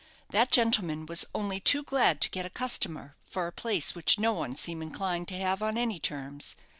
That 0.31 0.51
gentleman 0.51 1.05
was 1.05 1.25
only 1.35 1.59
too 1.59 1.83
glad 1.83 2.21
to 2.21 2.29
get 2.31 2.43
a 2.43 2.49
customer 2.49 3.15
for 3.27 3.45
a 3.45 3.51
place 3.51 3.93
which 3.93 4.17
no 4.17 4.33
one 4.33 4.57
seemed 4.57 4.81
inclined 4.81 5.27
to 5.27 5.37
have 5.37 5.61
on 5.61 5.77
any 5.77 5.99
terms. 5.99 6.55